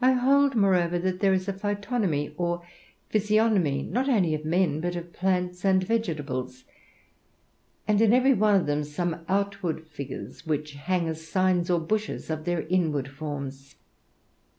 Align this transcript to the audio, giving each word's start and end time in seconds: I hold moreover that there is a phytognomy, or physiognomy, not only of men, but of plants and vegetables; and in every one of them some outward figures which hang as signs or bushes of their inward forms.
I 0.00 0.12
hold 0.12 0.56
moreover 0.56 0.98
that 1.00 1.20
there 1.20 1.34
is 1.34 1.48
a 1.48 1.52
phytognomy, 1.52 2.32
or 2.38 2.62
physiognomy, 3.10 3.82
not 3.82 4.08
only 4.08 4.34
of 4.34 4.46
men, 4.46 4.80
but 4.80 4.96
of 4.96 5.12
plants 5.12 5.66
and 5.66 5.84
vegetables; 5.84 6.64
and 7.86 8.00
in 8.00 8.14
every 8.14 8.32
one 8.32 8.54
of 8.58 8.64
them 8.64 8.84
some 8.84 9.26
outward 9.28 9.86
figures 9.86 10.46
which 10.46 10.72
hang 10.72 11.08
as 11.08 11.26
signs 11.28 11.68
or 11.68 11.78
bushes 11.78 12.30
of 12.30 12.46
their 12.46 12.62
inward 12.68 13.06
forms. 13.08 13.76